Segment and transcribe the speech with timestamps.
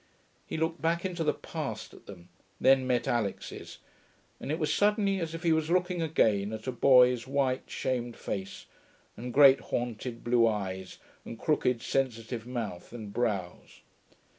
[0.47, 3.77] He looked back into the past at them, then met Alix's,
[4.39, 8.15] and it was suddenly as if he was looking again at a boy's white, shamed
[8.17, 8.65] face
[9.15, 13.81] and great haunted blue eyes and crooked, sensitive mouth and brows....